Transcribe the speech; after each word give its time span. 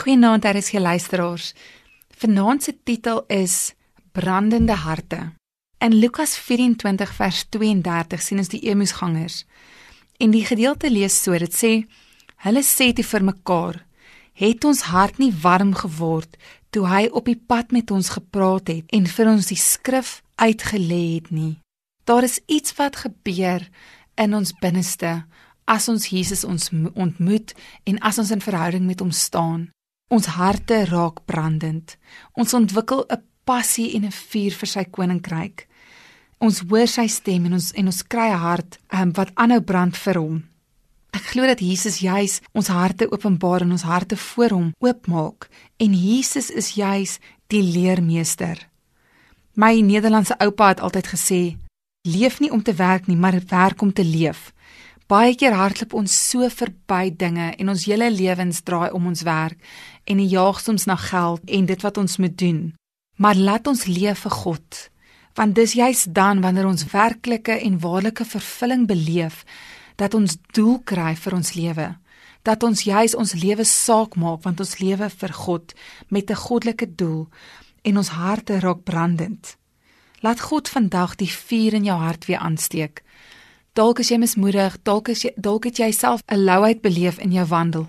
Goeienaand, 0.00 0.42
daar 0.42 0.56
is 0.56 0.70
jy 0.72 0.80
luisteraars. 0.80 1.50
Vanaand 2.16 2.62
se 2.64 2.72
titel 2.88 3.18
is 3.28 3.74
Brandende 4.16 4.72
harte. 4.72 5.18
In 5.78 5.92
Lukas 5.92 6.38
24 6.38 7.10
vers 7.14 7.42
32 7.52 8.22
sien 8.22 8.38
ons 8.40 8.48
die 8.48 8.62
emusgangers. 8.70 9.42
En 10.16 10.32
die 10.32 10.46
gedeelte 10.48 10.88
lees 10.88 11.18
so: 11.20 11.36
Dit 11.36 11.52
sê: 11.52 11.72
Hulle 12.46 12.62
sê 12.64 12.94
te 12.96 13.04
vir 13.04 13.26
mekaar: 13.28 13.76
Het 14.32 14.64
ons 14.64 14.80
hart 14.88 15.18
nie 15.20 15.34
warm 15.42 15.74
geword 15.76 16.38
toe 16.72 16.86
hy 16.88 17.02
op 17.12 17.28
die 17.28 17.36
pad 17.36 17.68
met 17.76 17.90
ons 17.90 18.08
gepraat 18.16 18.72
het 18.72 18.94
en 18.96 19.04
vir 19.04 19.28
ons 19.28 19.50
die 19.52 19.58
skrif 19.60 20.22
uitgelê 20.40 21.02
het 21.18 21.28
nie? 21.28 21.58
Daar 22.08 22.24
is 22.24 22.38
iets 22.46 22.72
wat 22.80 23.02
gebeur 23.04 23.68
in 24.16 24.32
ons 24.34 24.54
binneste 24.62 25.12
as 25.68 25.90
ons 25.92 26.08
Jesus 26.08 26.46
ons 26.48 26.70
ontmoet 26.94 27.52
en 27.84 28.00
as 28.00 28.16
ons 28.18 28.32
in 28.32 28.40
verhouding 28.40 28.88
met 28.88 29.04
hom 29.04 29.12
staan. 29.12 29.68
Ons 30.10 30.26
harte 30.34 30.84
raak 30.90 31.20
brandend. 31.24 31.94
Ons 32.34 32.54
ontwikkel 32.54 33.04
'n 33.06 33.22
passie 33.44 33.94
en 33.94 34.04
'n 34.04 34.10
vuur 34.10 34.54
vir 34.60 34.68
sy 34.68 34.84
koninkryk. 34.84 35.68
Ons 36.40 36.62
hoor 36.68 36.88
sy 36.88 37.06
stem 37.06 37.46
en 37.46 37.52
ons 37.52 37.72
en 37.72 37.86
ons 37.86 38.02
kry 38.02 38.28
'n 38.30 38.42
hart 38.46 38.78
um, 38.92 39.12
wat 39.12 39.30
aanhou 39.34 39.60
brand 39.60 39.96
vir 39.96 40.16
hom. 40.18 40.42
Ek 41.12 41.22
glo 41.22 41.46
dat 41.46 41.60
Jesus 41.60 41.98
juis 41.98 42.40
ons 42.52 42.68
harte 42.68 43.06
openbaar 43.12 43.62
en 43.62 43.70
ons 43.70 43.82
harte 43.82 44.16
voor 44.16 44.50
hom 44.50 44.74
oopmaak 44.80 45.48
en 45.78 45.94
Jesus 45.94 46.50
is 46.50 46.74
juis 46.74 47.18
die 47.46 47.62
leermeester. 47.62 48.68
My 49.54 49.80
Nederlandse 49.80 50.34
oupa 50.38 50.68
het 50.68 50.80
altyd 50.80 51.06
gesê: 51.06 51.56
"Leef 52.02 52.40
nie 52.40 52.50
om 52.50 52.62
te 52.62 52.74
werk 52.74 53.06
nie, 53.06 53.16
maar 53.16 53.42
werk 53.46 53.82
om 53.82 53.92
te 53.92 54.04
leef." 54.04 54.52
Baie 55.10 55.32
keer 55.34 55.56
hardloop 55.58 55.96
ons 55.98 56.12
so 56.30 56.46
verby 56.54 57.08
dinge 57.18 57.48
en 57.58 57.70
ons 57.72 57.84
hele 57.90 58.06
lewens 58.14 58.60
draai 58.62 58.92
om 58.94 59.08
ons 59.10 59.24
werk 59.26 59.58
en 60.06 60.20
die 60.22 60.28
jaag 60.30 60.60
soms 60.62 60.84
na 60.86 60.94
geld 61.02 61.42
en 61.50 61.66
dit 61.66 61.82
wat 61.82 61.98
ons 61.98 62.14
moet 62.22 62.36
doen. 62.38 62.60
Maar 63.18 63.40
laat 63.48 63.66
ons 63.66 63.82
leef 63.90 64.22
vir 64.22 64.36
God, 64.44 64.78
want 65.34 65.56
dis 65.58 65.74
juis 65.80 66.04
dan 66.14 66.44
wanneer 66.44 66.68
ons 66.70 66.86
werklike 66.92 67.56
en 67.58 67.80
waarlike 67.82 68.22
vervulling 68.36 68.86
beleef 68.86 69.42
dat 69.98 70.14
ons 70.14 70.38
doel 70.54 70.78
kry 70.86 71.16
vir 71.18 71.38
ons 71.40 71.52
lewe, 71.58 71.88
dat 72.46 72.62
ons 72.62 72.86
juis 72.86 73.18
ons 73.18 73.34
lewe 73.42 73.66
saak 73.66 74.14
maak 74.14 74.46
want 74.46 74.62
ons 74.62 74.78
lewe 74.78 75.10
vir 75.10 75.34
God 75.42 75.74
met 76.08 76.30
'n 76.30 76.42
goddelike 76.46 76.86
doel 76.94 77.26
en 77.82 77.96
ons 77.96 78.14
harte 78.14 78.60
raak 78.62 78.84
brandend. 78.84 79.56
Laat 80.22 80.40
God 80.40 80.68
vandag 80.68 81.16
die 81.16 81.32
vuur 81.32 81.74
in 81.74 81.84
jou 81.84 81.98
hart 81.98 82.26
weer 82.26 82.38
aansteek. 82.38 83.02
Dalk 83.78 84.00
is 84.02 84.08
jy 84.10 84.16
mismoedig, 84.18 84.74
dalk 84.82 85.12
is 85.12 85.20
jy 85.22 85.30
dalk 85.38 85.68
het 85.68 85.78
jy 85.78 85.92
self 85.94 86.22
'n 86.26 86.42
louheid 86.44 86.82
beleef 86.82 87.18
in 87.18 87.30
jou 87.30 87.46
wandel. 87.46 87.86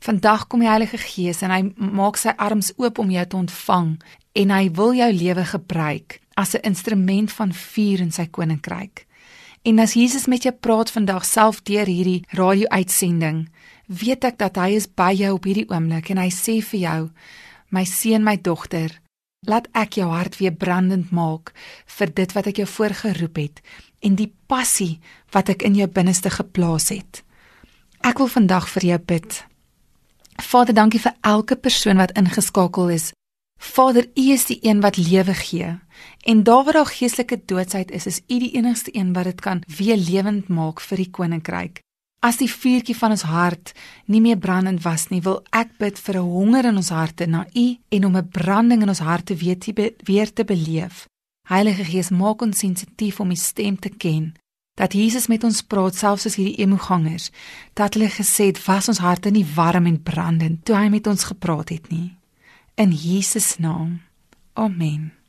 Vandag 0.00 0.46
kom 0.46 0.60
die 0.60 0.68
Heilige 0.68 0.98
Gees 0.98 1.42
en 1.42 1.50
hy 1.50 1.72
maak 1.76 2.16
sy 2.16 2.32
arms 2.36 2.72
oop 2.76 2.98
om 2.98 3.10
jou 3.10 3.26
te 3.26 3.36
ontvang 3.36 4.02
en 4.32 4.50
hy 4.50 4.70
wil 4.70 4.92
jou 4.94 5.12
lewe 5.12 5.44
gebruik 5.44 6.20
as 6.34 6.54
'n 6.54 6.62
instrument 6.62 7.32
van 7.32 7.52
vuur 7.52 8.00
in 8.00 8.10
sy 8.10 8.26
koninkryk. 8.26 9.06
En 9.62 9.78
as 9.78 9.94
Jesus 9.94 10.26
met 10.26 10.42
jou 10.42 10.52
praat 10.52 10.90
vandag 10.90 11.24
self 11.24 11.62
deur 11.62 11.86
hierdie 11.86 12.24
radio-uitsending, 12.30 13.48
weet 13.86 14.24
ek 14.24 14.38
dat 14.38 14.56
hy 14.56 14.74
is 14.74 14.88
by 14.88 15.12
jou 15.12 15.34
op 15.34 15.44
hierdie 15.44 15.68
oomblik 15.68 16.10
en 16.10 16.18
hy 16.18 16.30
sê 16.30 16.62
vir 16.62 16.80
jou: 16.80 17.10
"My 17.68 17.84
seun, 17.84 18.24
my 18.24 18.36
dogter, 18.36 19.00
laat 19.48 19.68
ek 19.72 19.96
jou 20.00 20.08
hart 20.12 20.36
weer 20.36 20.52
brandend 20.52 21.10
maak 21.10 21.52
vir 21.98 22.12
dit 22.12 22.32
wat 22.36 22.48
ek 22.50 22.60
jou 22.60 22.68
voorgeroep 22.68 23.40
het 23.40 23.62
en 24.04 24.16
die 24.16 24.32
passie 24.48 24.98
wat 25.32 25.48
ek 25.52 25.64
in 25.64 25.76
jou 25.78 25.88
binneste 25.88 26.30
geplaas 26.32 26.90
het. 26.92 27.22
Ek 28.00 28.20
wil 28.20 28.30
vandag 28.32 28.68
vir 28.72 28.86
jou 28.92 28.98
bid. 29.12 29.40
Vader, 30.40 30.74
dankie 30.74 31.00
vir 31.00 31.16
elke 31.20 31.56
persoon 31.56 32.00
wat 32.00 32.14
ingeskakel 32.16 32.92
is. 32.96 33.10
Vader, 33.60 34.06
U 34.16 34.24
is 34.32 34.46
die 34.48 34.58
een 34.64 34.80
wat 34.80 34.96
lewe 34.96 35.34
gee. 35.36 35.74
En 36.24 36.42
daar 36.42 36.64
waar 36.64 36.80
daar 36.80 36.88
geestelike 36.88 37.42
doodsheid 37.44 37.90
is, 37.90 38.06
is 38.06 38.22
U 38.26 38.38
die 38.40 38.54
enigste 38.56 38.96
een 38.96 39.12
wat 39.12 39.28
dit 39.28 39.40
kan 39.40 39.62
weer 39.68 40.00
lewend 40.00 40.48
maak 40.48 40.80
vir 40.80 40.96
die 40.96 41.10
koninkryk. 41.10 41.82
As 42.20 42.36
die 42.36 42.50
vuurtjie 42.52 42.94
van 42.96 43.14
ons 43.14 43.24
hart 43.24 43.72
nie 44.12 44.20
meer 44.20 44.36
brandend 44.36 44.82
was 44.84 45.06
nie, 45.08 45.22
wil 45.24 45.38
ek 45.56 45.78
bid 45.80 45.98
vir 45.98 46.16
'n 46.20 46.32
honger 46.36 46.64
in 46.68 46.76
ons 46.76 46.92
harte 46.92 47.26
na 47.26 47.46
U 47.56 47.78
en 47.88 48.04
om 48.04 48.16
'n 48.16 48.28
branding 48.28 48.82
in 48.82 48.88
ons 48.88 49.00
harte 49.00 49.34
weer 49.34 49.58
te 49.58 49.72
weer 50.04 50.32
te 50.32 50.44
beleef. 50.44 51.08
Heilige 51.48 51.84
Gees, 51.84 52.10
maak 52.10 52.42
ons 52.42 52.58
sensitief 52.58 53.20
om 53.20 53.30
U 53.30 53.36
stem 53.36 53.78
te 53.78 53.88
ken. 53.88 54.34
Dat 54.76 54.92
Jesus 54.92 55.26
met 55.26 55.44
ons 55.44 55.62
praat 55.62 55.94
selfs 55.94 56.26
as 56.26 56.34
hierdie 56.34 56.62
emogangers, 56.64 57.30
dat 57.74 57.94
hulle 57.94 58.08
gesê 58.08 58.46
het, 58.46 58.64
"Was 58.64 58.88
ons 58.88 58.98
harte 58.98 59.30
nie 59.30 59.46
warm 59.54 59.86
en 59.86 60.02
brandend 60.02 60.64
toe 60.64 60.76
hy 60.76 60.88
met 60.88 61.06
ons 61.06 61.24
gepraat 61.24 61.68
het 61.68 61.90
nie?" 61.90 62.16
In 62.74 62.92
Jesus 62.92 63.58
naam. 63.58 64.00
Amen. 64.54 65.19